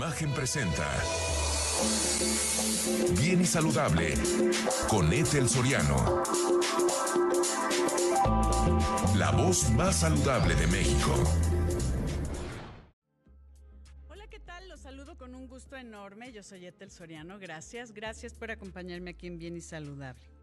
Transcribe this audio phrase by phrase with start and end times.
[0.00, 0.88] Imagen presenta.
[3.20, 4.14] Bien y saludable
[4.88, 6.22] con Ethel Soriano.
[9.18, 11.12] La voz más saludable de México.
[14.08, 14.70] Hola, ¿qué tal?
[14.70, 16.32] Los saludo con un gusto enorme.
[16.32, 17.38] Yo soy Ethel Soriano.
[17.38, 20.39] Gracias, gracias por acompañarme aquí en Bien y Saludable.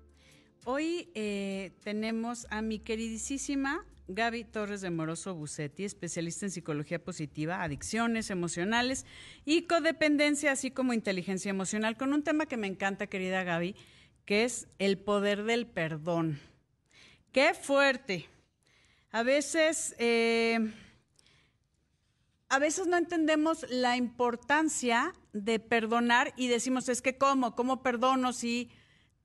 [0.70, 7.64] Hoy eh, tenemos a mi queridísima Gaby Torres de Moroso Bucetti, especialista en psicología positiva,
[7.64, 9.06] adicciones emocionales
[9.46, 13.78] y codependencia, así como inteligencia emocional, con un tema que me encanta, querida Gaby,
[14.26, 16.38] que es el poder del perdón.
[17.32, 18.26] ¡Qué fuerte!
[19.12, 20.60] A veces, eh,
[22.50, 27.56] a veces no entendemos la importancia de perdonar y decimos, es que ¿cómo?
[27.56, 28.70] ¿Cómo perdono si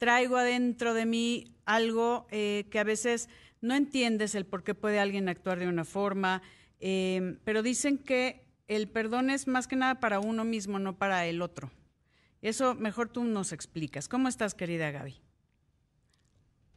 [0.03, 3.29] traigo adentro de mí algo eh, que a veces
[3.61, 6.43] no entiendes el por qué puede alguien actuar de una forma,
[6.81, 11.25] em, pero dicen que el perdón es más que nada para uno mismo, no para
[11.27, 11.71] el otro.
[12.41, 14.09] Eso mejor tú nos explicas.
[14.09, 15.21] ¿Cómo estás, querida Gaby?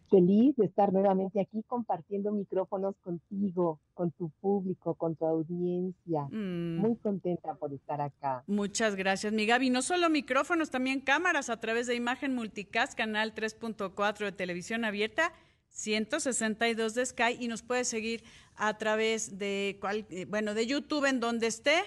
[0.09, 6.27] Feliz de estar nuevamente aquí compartiendo micrófonos contigo, con tu público, con tu audiencia.
[6.31, 6.77] Mm.
[6.77, 8.43] Muy contenta por estar acá.
[8.47, 9.69] Muchas gracias, mi Gaby.
[9.69, 15.33] No solo micrófonos, también cámaras a través de Imagen Multicast, canal 3.4 de televisión abierta
[15.75, 18.23] 162 de Sky y nos puede seguir
[18.55, 21.83] a través de, eh, bueno, de YouTube en donde esté,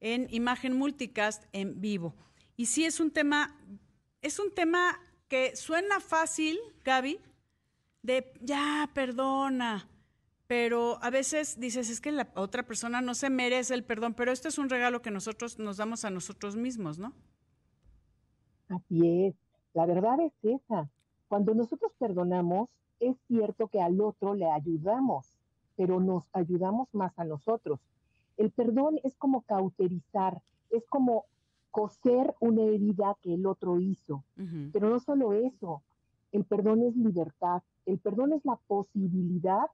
[0.00, 2.14] en Imagen Multicast en vivo.
[2.56, 3.56] Y sí es un tema,
[4.20, 7.18] es un tema que suena fácil, Gaby,
[8.02, 9.88] de ya, perdona,
[10.46, 14.32] pero a veces dices, es que la otra persona no se merece el perdón, pero
[14.32, 17.12] esto es un regalo que nosotros nos damos a nosotros mismos, ¿no?
[18.68, 19.34] Así es,
[19.74, 20.88] la verdad es esa.
[21.28, 22.68] Cuando nosotros perdonamos,
[23.00, 25.26] es cierto que al otro le ayudamos,
[25.76, 27.80] pero nos ayudamos más a nosotros.
[28.36, 30.40] El perdón es como cauterizar,
[30.70, 31.24] es como
[31.70, 34.22] coser una herida que el otro hizo.
[34.72, 35.82] Pero no solo eso,
[36.32, 39.66] el perdón es libertad, el perdón es la posibilidad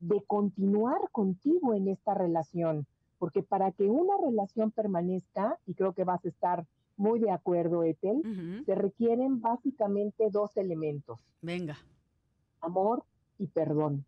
[0.00, 2.86] de continuar contigo en esta relación,
[3.18, 6.66] porque para que una relación permanezca, y creo que vas a estar
[6.96, 11.18] muy de acuerdo, Ethel, se requieren básicamente dos elementos.
[11.42, 11.76] Venga
[12.60, 13.04] amor
[13.38, 14.04] y perdón.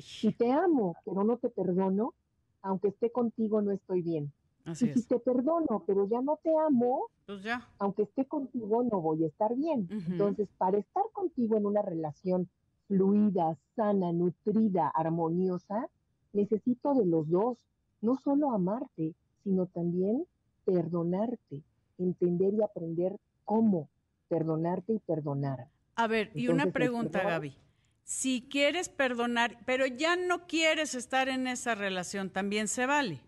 [0.00, 2.14] Si te amo, pero no te perdono,
[2.62, 4.32] aunque esté contigo no estoy bien.
[4.64, 7.68] y si te perdono, pero ya no te amo, pues ya.
[7.78, 9.88] aunque esté contigo no voy a estar bien.
[9.90, 12.48] Entonces, para estar contigo en una relación
[12.88, 15.88] fluida, sana, nutrida, armoniosa,
[16.32, 17.58] necesito de los dos,
[18.00, 20.24] no solo amarte, sino también
[20.64, 21.62] perdonarte,
[21.98, 23.88] entender y aprender cómo
[24.28, 25.68] perdonarte y perdonar.
[25.96, 27.56] A ver, y una pregunta, Gaby
[28.04, 33.20] si quieres perdonar, pero ya no quieres estar en esa relación, también se vale.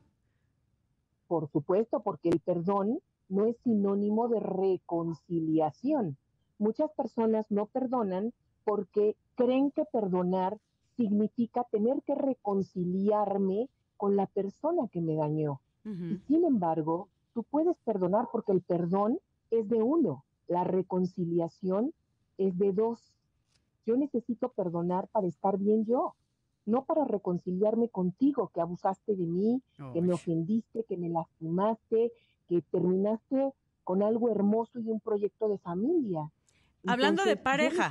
[1.26, 6.16] Por supuesto, porque el perdón no es sinónimo de reconciliación.
[6.58, 8.32] Muchas personas no perdonan
[8.64, 10.58] porque creen que perdonar
[10.96, 15.60] significa tener que reconciliarme con la persona que me dañó.
[15.84, 19.18] y sin embargo, tú puedes perdonar porque el perdón
[19.50, 21.92] es de uno, la reconciliación
[22.38, 23.14] es de dos
[23.86, 26.14] yo necesito perdonar para estar bien yo,
[26.66, 32.12] no para reconciliarme contigo, que abusaste de mí, que me ofendiste, que me lastimaste,
[32.48, 33.52] que terminaste
[33.82, 36.30] con algo hermoso y un proyecto de familia.
[36.86, 37.90] Hablando de pareja,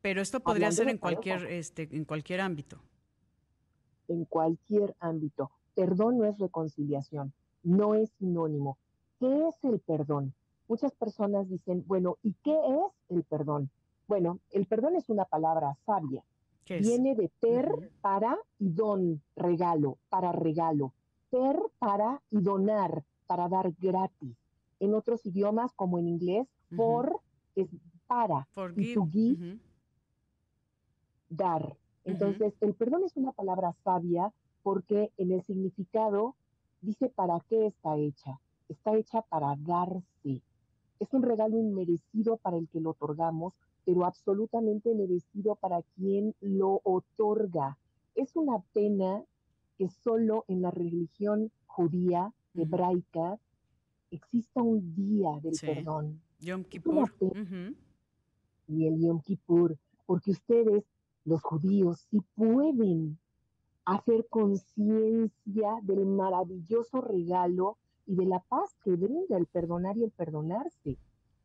[0.00, 2.78] pero esto podría ser en cualquier, este, en cualquier ámbito.
[4.08, 5.50] En cualquier ámbito.
[5.74, 7.32] Perdón no es reconciliación,
[7.62, 8.78] no es sinónimo.
[9.20, 10.34] ¿Qué es el perdón?
[10.68, 13.70] Muchas personas dicen, bueno, ¿y qué es el perdón?
[14.06, 16.22] Bueno, el perdón es una palabra sabia.
[16.68, 20.92] Viene de per, para y don, regalo, para regalo.
[21.30, 24.36] Per, para y donar, para dar gratis.
[24.80, 26.46] En otros idiomas, como en inglés,
[26.76, 27.20] for
[27.54, 27.68] es
[28.06, 28.46] para.
[28.76, 29.58] Y to give,
[31.28, 31.76] dar.
[32.04, 34.32] Entonces, el perdón es una palabra sabia
[34.62, 36.34] porque en el significado
[36.80, 38.40] dice para qué está hecha.
[38.68, 40.42] Está hecha para darse.
[41.00, 43.54] Es un regalo inmerecido para el que lo otorgamos
[43.88, 47.78] pero absolutamente merecido para quien lo otorga.
[48.14, 49.24] Es una pena
[49.78, 53.38] que solo en la religión judía, hebraica,
[54.10, 56.20] exista un día del perdón.
[56.40, 57.10] Yom Kippur.
[58.66, 60.84] Y el Yom Kippur, porque ustedes,
[61.28, 63.18] los judíos, sí pueden
[63.84, 67.76] hacer conciencia del maravilloso regalo
[68.06, 70.98] y de la paz que brinda el perdonar y el perdonarse.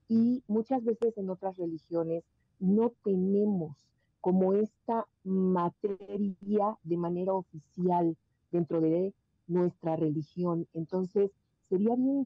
[0.07, 2.23] Y muchas veces en otras religiones
[2.59, 3.77] no tenemos
[4.21, 8.15] como esta materia de manera oficial
[8.51, 9.13] dentro de
[9.47, 10.67] nuestra religión.
[10.73, 11.31] Entonces,
[11.69, 12.25] sería bien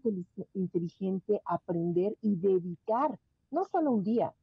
[0.53, 3.19] inteligente aprender y dedicar
[3.49, 4.33] no solo un día,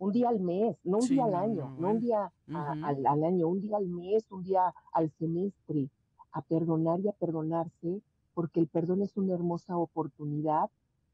[0.00, 3.60] un día al mes, no un día al año, no, un día al, año, un
[3.60, 5.90] día al mes, un día al semestre,
[6.32, 8.00] a perdonar y a perdonarse,
[8.32, 10.70] porque el perdón es una hermosa oportunidad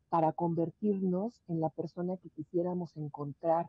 [0.09, 3.69] para convertirnos en la persona que quisiéramos encontrar,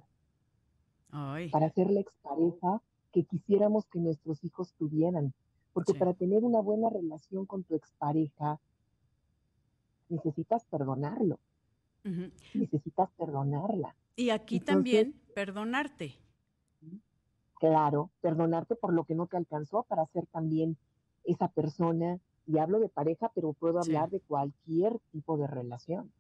[1.52, 5.34] para ser la expareja que quisiéramos que nuestros hijos tuvieran.
[5.74, 8.60] Porque para tener una buena relación con tu expareja,
[10.10, 11.40] necesitas perdonarlo.
[12.54, 13.95] Necesitas perdonarla.
[14.15, 16.18] Y aquí también perdonarte.
[17.59, 20.77] Claro, perdonarte por lo que no te alcanzó para ser también
[21.24, 22.19] esa persona.
[22.48, 26.12] Y hablo de pareja, pero puedo hablar de cualquier tipo de relación.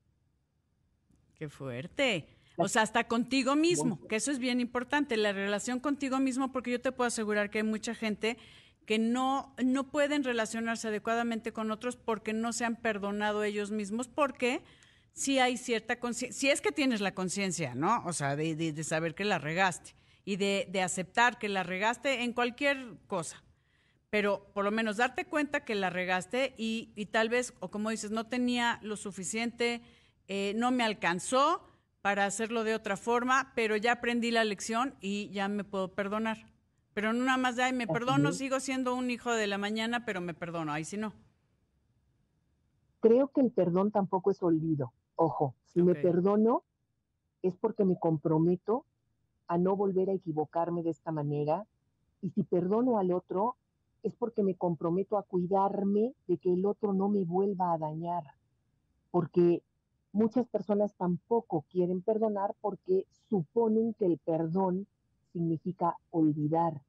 [1.35, 2.27] Qué fuerte.
[2.57, 6.71] O sea, hasta contigo mismo, que eso es bien importante, la relación contigo mismo, porque
[6.71, 8.37] yo te puedo asegurar que hay mucha gente
[8.87, 14.07] que no, no pueden relacionarse adecuadamente con otros porque no se han perdonado ellos mismos,
[14.07, 14.61] porque
[15.17, 18.03] si hay cierta conciencia, si es que tienes la conciencia, ¿no?
[18.05, 22.99] O sea, de, saber que la regaste y de, aceptar que la regaste en cualquier
[23.07, 23.43] cosa.
[24.11, 28.11] Pero por lo menos darte cuenta que la regaste y, tal vez, o como dices,
[28.11, 29.81] no tenía lo suficiente,
[30.27, 31.65] eh, no me alcanzó
[32.01, 36.45] para hacerlo de otra forma, pero ya aprendí la lección y ya me puedo perdonar.
[36.93, 40.05] Pero no nada más de, ay, me perdono, sigo siendo un hijo de la mañana,
[40.05, 41.11] pero me perdono, ahí sí no.
[42.99, 44.93] Creo que el perdón tampoco es olvido.
[45.17, 46.63] Ojo, si me perdono
[47.41, 48.85] es porque me comprometo
[49.47, 51.65] a no volver a equivocarme de esta manera.
[52.21, 53.55] Y si perdono al otro,
[54.03, 58.23] es porque me comprometo a cuidarme de que el otro no me vuelva a dañar.
[59.09, 59.63] Porque
[60.11, 64.85] muchas personas tampoco quieren perdonar porque suponen que el perdón
[65.33, 66.81] significa olvidar.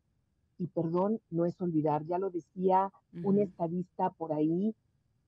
[0.59, 2.05] Y perdón no es olvidar.
[2.05, 2.93] Ya lo decía
[3.23, 4.75] un estadista por ahí,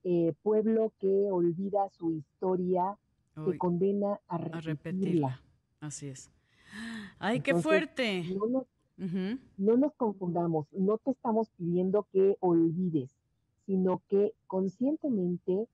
[0.04, 2.96] eh, pueblo que olvida su historia,
[3.44, 5.40] que condena a repetirla.
[5.80, 6.30] Así es.
[7.18, 8.24] ¡Ay, qué fuerte!
[9.56, 13.10] No nos, confundamos, no te estamos pidiendo que olvides,
[13.64, 15.66] sino que conscientemente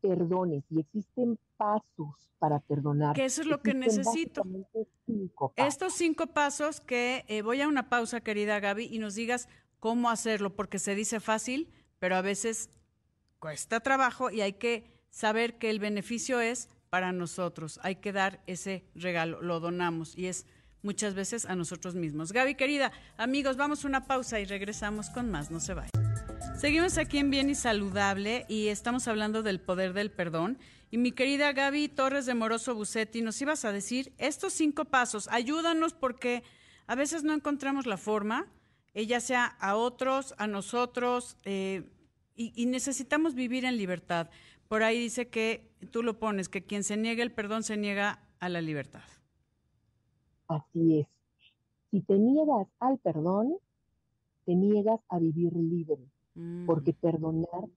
[0.00, 3.14] perdones y existen pasos para perdonar.
[3.14, 4.42] Que eso es lo que necesito.
[5.56, 9.48] Estos cinco pasos que eh, voy a una pausa, querida Gaby, y nos digas
[9.78, 12.70] cómo hacerlo, porque se dice fácil, pero a veces
[13.44, 17.78] cuesta trabajo y hay que saber que el beneficio es para nosotros.
[17.82, 20.46] Hay que dar ese regalo, lo donamos y es
[20.80, 22.32] muchas veces a nosotros mismos.
[22.32, 25.90] Gaby, querida, amigos, vamos a una pausa y regresamos con más, no se vayan.
[26.58, 30.58] Seguimos aquí en Bien y Saludable y estamos hablando del poder del perdón.
[30.90, 35.28] Y mi querida Gaby Torres de Moroso Bucetti, nos ibas a decir estos cinco pasos.
[35.30, 36.44] Ayúdanos porque
[36.86, 38.46] a veces no encontramos la forma,
[38.94, 41.90] eh, ya sea a otros, a nosotros, eh,
[42.36, 44.28] y, necesitamos vivir en libertad.
[44.68, 48.20] Por ahí dice que tú lo pones, que quien se niega el perdón se niega
[48.40, 49.02] a la libertad.
[50.48, 51.06] Así es.
[51.90, 53.54] Si te niegas al perdón,
[54.44, 55.98] te niegas a vivir libre,
[56.34, 56.66] mm.
[56.66, 57.68] porque perdonar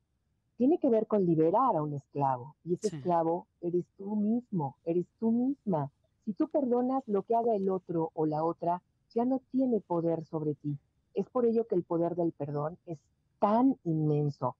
[0.58, 5.06] tiene que ver con liberar a un esclavo, y ese esclavo eres tú mismo, eres
[5.20, 5.92] tú misma.
[6.26, 8.82] Si tú perdonas lo que haga el otro o la otra,
[9.14, 10.78] ya no tiene poder sobre ti.
[11.14, 12.98] Es por ello que el poder del perdón es
[13.40, 14.56] tan inmenso.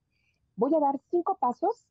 [0.56, 1.88] Voy a dar cinco pasos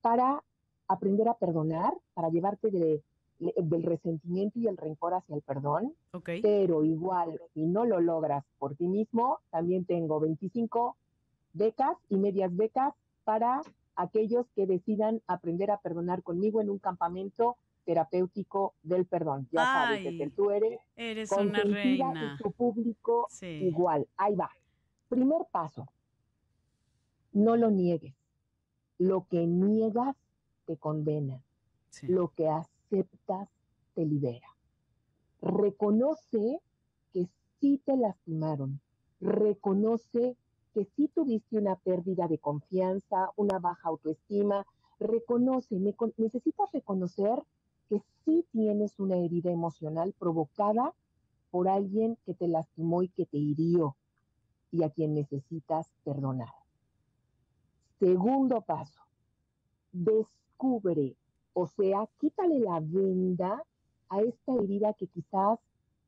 [0.00, 0.42] para
[0.88, 5.94] aprender a perdonar, para llevarte del resentimiento y el rencor hacia el perdón.
[6.42, 10.96] Pero igual, si no lo logras por ti mismo, también tengo 25
[11.52, 12.94] becas y medias becas
[13.24, 13.62] para
[13.96, 19.48] aquellos que decidan aprender a perdonar conmigo en un campamento terapéutico del perdón.
[19.52, 22.34] Ya sabes que tú eres, eres una reina.
[22.38, 23.26] Y tu público
[23.66, 24.06] igual.
[24.16, 24.50] Ahí va.
[25.08, 25.88] Primer paso,
[27.32, 28.14] no lo niegues.
[28.98, 30.16] Lo que niegas
[30.66, 31.42] te condena.
[32.02, 33.48] Lo que aceptas
[33.94, 34.46] te libera.
[35.40, 36.60] Reconoce
[37.12, 37.28] que
[37.60, 38.80] sí te lastimaron.
[39.20, 40.36] Reconoce
[40.74, 44.66] que sí tuviste una pérdida de confianza, una baja autoestima.
[44.98, 45.80] Reconoce,
[46.16, 47.42] necesitas reconocer
[47.88, 50.94] que sí tienes una herida emocional provocada
[51.50, 53.96] por alguien que te lastimó y que te hirió
[54.70, 56.59] y a quien necesitas perdonar.
[58.00, 58.98] Segundo paso,
[59.92, 61.14] descubre,
[61.52, 63.62] o sea, quítale la venda
[64.08, 65.58] a esta herida que quizás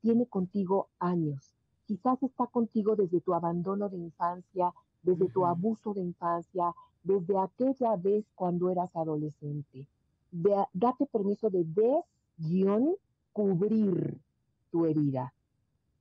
[0.01, 1.53] tiene contigo años,
[1.87, 4.73] quizás está contigo desde tu abandono de infancia,
[5.03, 9.87] desde tu abuso de infancia, desde aquella vez cuando eras adolescente.
[10.73, 11.67] date permiso de
[12.39, 14.19] descubrir
[14.71, 15.35] tu herida.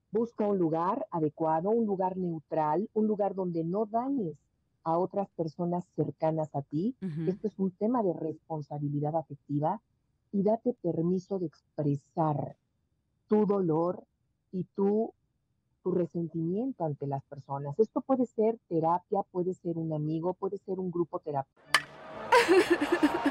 [0.09, 4.37] Busca un lugar adecuado, un lugar neutral, un lugar donde no dañes
[4.83, 6.95] a otras personas cercanas a ti.
[7.27, 9.81] Esto es un tema de responsabilidad afectiva
[10.31, 12.55] y date permiso de expresar
[13.27, 14.03] tu dolor
[14.51, 15.13] y tu,
[15.83, 17.79] tu resentimiento ante las personas.
[17.79, 21.81] Esto puede ser terapia, puede ser un amigo, puede ser un grupo terapéutico.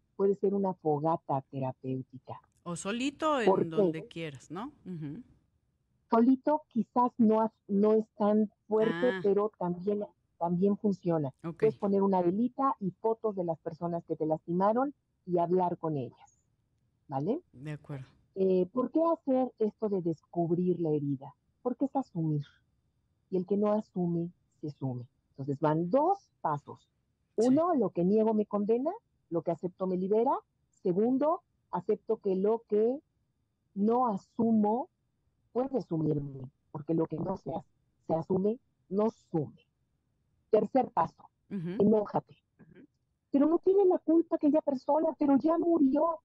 [0.15, 2.39] puede ser una fogata terapéutica.
[2.63, 4.71] O solito en donde quieras, ¿no?
[6.09, 9.19] Solito quizás no, no es tan fuerte, ah.
[9.23, 10.05] pero también,
[10.37, 11.33] también funciona.
[11.57, 14.93] Puedes poner una velita y fotos de las personas que te lastimaron
[15.25, 16.39] y hablar con ellas.
[17.07, 17.41] ¿Vale?
[17.53, 18.07] De acuerdo.
[18.35, 21.35] Eh, ¿Por qué hacer esto de descubrir la herida?
[21.61, 22.45] Porque es asumir.
[23.29, 25.05] Y el que no asume, se sume.
[25.31, 26.89] Entonces van dos pasos.
[27.35, 28.91] Uno, lo que niego me condena,
[29.31, 30.37] lo que acepto me libera.
[30.83, 32.99] Segundo, acepto que lo que
[33.73, 34.89] no asumo
[35.53, 37.51] puede sumirme, porque lo que no se,
[38.05, 38.59] se asume,
[38.89, 39.65] no sume.
[40.49, 42.37] Tercer paso, enójate.
[43.31, 46.19] Pero no tiene la culpa aquella persona, pero ya murió.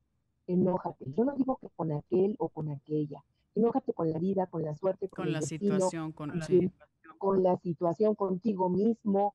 [0.49, 1.07] Enójate.
[1.17, 3.23] Yo no digo que con aquel o con aquella.
[3.55, 6.33] Enójate con la vida, con la suerte, con, la situación, con,
[7.19, 9.35] con la situación contigo mismo,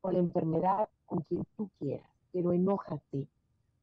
[0.00, 3.26] con la enfermedad, con quien tú quieras pero enójate.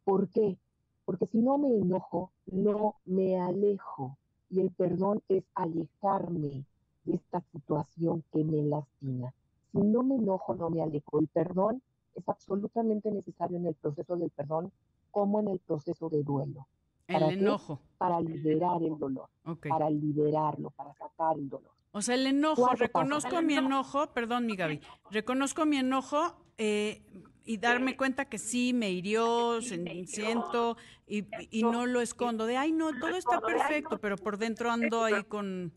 [0.04, 0.58] ¿Por qué?
[1.06, 4.18] Porque si no me enojo, no me alejo.
[4.50, 6.66] Y el perdón es alejarme
[7.04, 9.34] de esta situación que me lastima.
[9.72, 11.20] Si no me enojo, no me alejo.
[11.20, 11.82] El perdón
[12.16, 14.72] es absolutamente necesario en el proceso del perdón
[15.12, 16.68] como en el proceso de duelo.
[17.08, 17.80] El enojo.
[17.98, 19.30] Para liberar el dolor.
[19.70, 21.72] Para liberarlo, para sacar el dolor.
[21.92, 27.02] O sea, el enojo, reconozco mi enojo, perdón, mi Gaby, reconozco mi enojo, eh,
[27.46, 32.48] y darme cuenta que sí me hirió, siento y, y, no lo escondo.
[32.48, 35.72] De, ay, no, todo está perfecto, pero por dentro ando ahí con,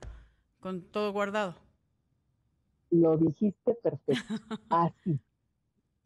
[0.61, 1.55] con todo guardado.
[2.91, 4.35] Lo dijiste perfecto.
[4.71, 5.21] Así.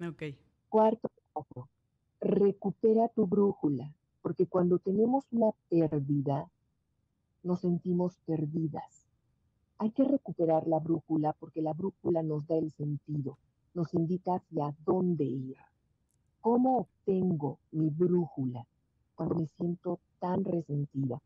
[0.05, 0.37] ok.
[0.69, 1.69] Cuarto paso.
[2.21, 6.51] Recupera tu brújula, porque cuando tenemos una pérdida,
[7.45, 9.07] nos sentimos perdidas.
[9.79, 13.39] Hay que recuperar la brújula porque la brújula nos da el sentido
[13.75, 15.57] nos indica hacia dónde ir.
[16.41, 18.67] ¿Cómo obtengo mi brújula
[19.15, 21.21] cuando me siento tan resentida?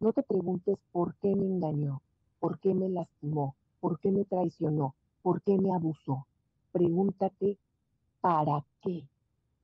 [0.00, 2.02] No te preguntes por qué me engañó,
[2.40, 6.26] por qué me lastimó, por qué me traicionó, por qué me abusó.
[6.72, 7.58] Pregúntate,
[8.20, 9.04] ¿para qué?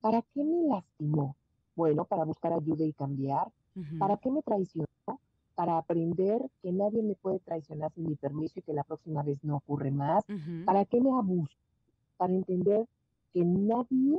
[0.01, 1.35] ¿Para qué me lastimó?
[1.75, 3.51] Bueno, para buscar ayuda y cambiar.
[3.99, 4.87] ¿Para qué me traicionó?
[5.55, 9.43] Para aprender que nadie me puede traicionar sin mi permiso y que la próxima vez
[9.43, 10.23] no ocurre más.
[10.65, 11.55] ¿Para qué me abusó?
[12.23, 12.87] Para entender
[13.33, 14.17] que nadie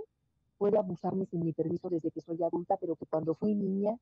[0.58, 3.98] puede abusarme sin mi permiso desde que soy adulta, pero que cuando fui niña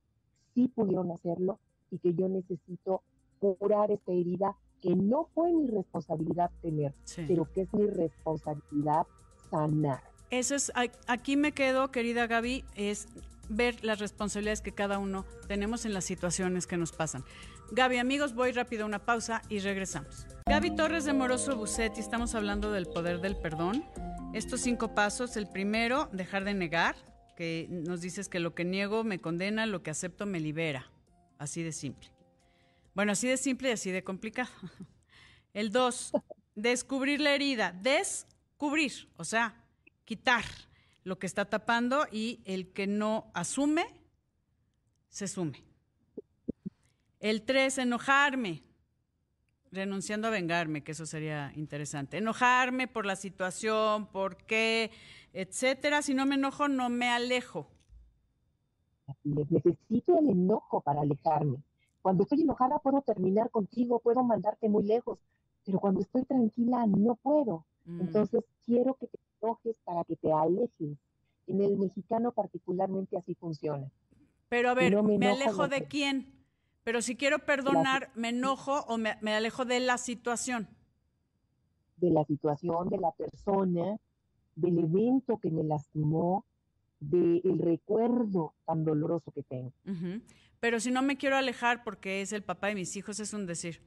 [0.54, 1.60] sí pudieron hacerlo
[1.92, 3.02] y que yo necesito
[3.38, 6.92] curar esta herida que no fue mi responsabilidad tener,
[7.28, 9.06] pero que es mi responsabilidad
[9.48, 10.02] sanar.
[10.30, 10.72] Eso es,
[11.06, 13.06] aquí me quedo, querida Gaby, es
[13.48, 17.24] ver las responsabilidades que cada uno tenemos en las situaciones que nos pasan.
[17.72, 20.26] Gaby, amigos, voy rápido a una pausa y regresamos.
[20.46, 23.84] Gaby Torres de Moroso Bucetti, estamos hablando del poder del perdón.
[24.34, 26.96] Estos cinco pasos, el primero, dejar de negar,
[27.36, 30.90] que nos dices que lo que niego me condena, lo que acepto me libera.
[31.38, 32.10] Así de simple.
[32.94, 34.50] Bueno, así de simple y así de complicado.
[35.54, 36.12] El dos,
[36.54, 37.72] descubrir la herida.
[37.72, 39.54] Descubrir, o sea,
[40.04, 40.44] quitar
[41.04, 43.84] lo que está tapando y el que no asume,
[45.08, 45.64] se sume.
[47.20, 48.62] El tres, enojarme,
[49.70, 52.18] renunciando a vengarme, que eso sería interesante.
[52.18, 54.90] Enojarme por la situación, por qué,
[55.32, 56.02] etcétera.
[56.02, 57.70] Si no me enojo, no me alejo.
[59.24, 61.62] Necesito el enojo para alejarme.
[62.00, 65.18] Cuando estoy enojada puedo terminar contigo, puedo mandarte muy lejos,
[65.64, 67.64] pero cuando estoy tranquila no puedo.
[67.84, 68.00] Mm.
[68.00, 70.96] Entonces, quiero que te enojes para que te alejes.
[71.46, 73.90] En el mexicano particularmente así funciona.
[74.48, 76.32] Pero a ver, no me me, alejo de quién?
[76.84, 80.68] Pero si quiero perdonar, ¿me enojo o me, me alejo de la situación?
[81.96, 83.98] De la situación, de la persona,
[84.54, 86.44] del evento que me lastimó,
[87.00, 89.72] del recuerdo tan doloroso que tengo.
[89.86, 90.22] Ujú.
[90.60, 93.46] Pero si no me quiero alejar porque es el papá de mis hijos, es un
[93.46, 93.82] decir.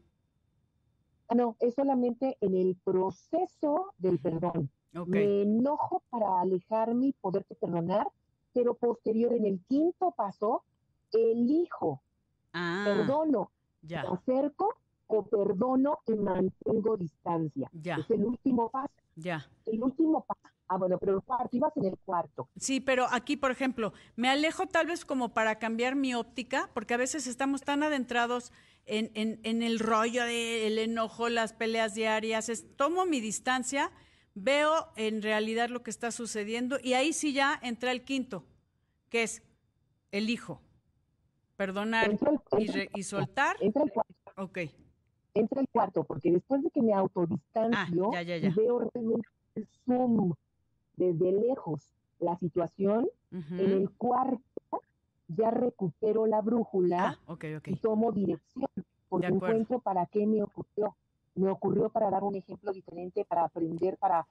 [1.27, 4.69] Ah, no, es solamente en el proceso del perdón.
[5.07, 8.07] Me enojo para alejarme y poderte perdonar,
[8.53, 10.63] pero posterior en el quinto paso,
[11.11, 12.01] elijo,
[12.53, 13.51] Ah, perdono,
[13.81, 14.75] ya, me acerco
[15.07, 17.69] o perdono y mantengo distancia.
[17.73, 17.97] Ya.
[17.97, 18.93] Es el último paso.
[19.15, 19.45] ya.
[19.65, 20.39] El último paso.
[20.67, 22.47] Ah, bueno, pero el cuarto, ibas en el cuarto.
[22.55, 26.93] Sí, pero aquí, por ejemplo, me alejo tal vez como para cambiar mi óptica, porque
[26.95, 28.51] a veces estamos tan adentrados
[28.85, 32.49] en, en- en el rollo del enojo, las peleas diarias.
[32.49, 33.91] es- tomo mi distancia,
[34.35, 38.45] veo en realidad lo que está sucediendo y ahí sí ya entra el quinto,
[39.09, 39.41] que es
[41.55, 43.55] perdonar Entra el- y, re- el y soltar.
[43.59, 44.13] Entra el cuarto.
[44.37, 44.57] Ok,
[45.33, 48.49] Entra el cuarto, porque después de que me autodistancio, Ah, ya, ya, ya.
[48.49, 50.33] y veo realmente el zoom
[50.95, 51.89] desde lejos
[52.19, 54.39] la situación, en el cuarto
[55.27, 58.69] ya recupero la brújula Ah, y tomo dirección,
[59.09, 60.95] porque encuentro para qué me ocurrió.
[61.35, 64.25] Me ocurrió para dar un ejemplo diferente, para aprender, para,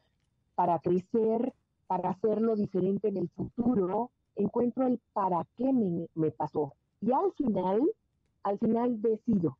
[0.54, 1.52] para crecer,
[1.86, 4.10] para hacerlo diferente en el futuro.
[4.36, 6.72] Encuentro el para qué me, me pasó.
[7.00, 7.82] Y al final,
[8.42, 9.58] al final decido.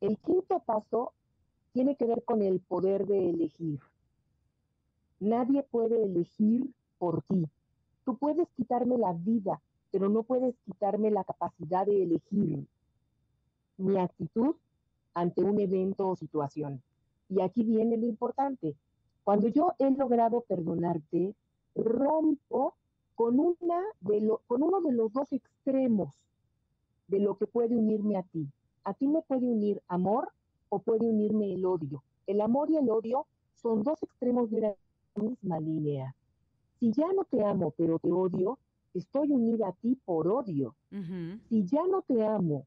[0.00, 1.12] El quinto paso
[1.72, 3.80] tiene que ver con el poder de elegir.
[5.20, 7.46] Nadie puede elegir por ti.
[8.04, 9.60] Tú puedes quitarme la vida,
[9.96, 12.66] pero no puedes quitarme la capacidad de elegir
[13.78, 14.54] mi actitud
[15.14, 16.82] ante un evento o situación.
[17.30, 18.76] Y aquí viene lo importante.
[19.24, 21.34] Cuando yo he logrado perdonarte,
[21.74, 22.74] rompo
[23.14, 26.14] con, una de lo- con uno de los dos extremos
[27.08, 28.48] de lo que puede unirme a ti.
[28.84, 30.30] A ti me puede unir amor
[30.68, 32.02] o puede unirme el odio.
[32.26, 34.76] El amor y el odio son dos extremos de la
[35.16, 36.14] misma línea.
[36.80, 38.58] Si ya no te amo, pero te odio,
[38.98, 40.74] estoy unida a ti por odio.
[41.48, 42.66] Si ya no te amo,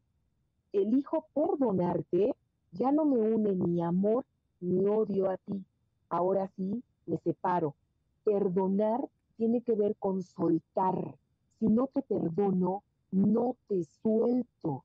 [0.72, 2.36] elijo perdonarte,
[2.72, 4.26] ya no me une ni amor
[4.62, 5.64] ni odio a ti.
[6.10, 7.76] Ahora sí, me separo.
[8.24, 11.18] Perdonar tiene que ver con soltar.
[11.60, 14.84] Si no te perdono, no te suelto.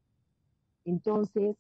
[0.85, 1.57] Entonces,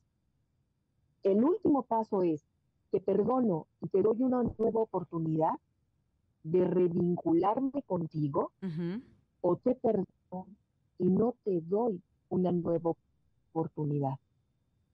[1.22, 2.44] el último paso es,
[2.90, 5.54] te perdono y te doy una nueva oportunidad
[6.44, 8.52] de revincularme contigo.
[9.46, 10.46] O te perdono
[10.98, 12.92] y no te doy una nueva
[13.50, 14.14] oportunidad.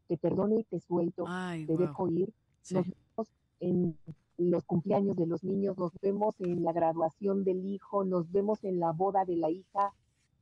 [0.08, 2.32] Te perdono y te suelto, Ay, te dejo ir.
[2.62, 2.74] Sí.
[2.74, 3.28] Nos vemos
[3.60, 3.96] en
[4.38, 8.80] los cumpleaños de los niños, nos vemos en la graduación del hijo, nos vemos en
[8.80, 9.94] la boda de la hija,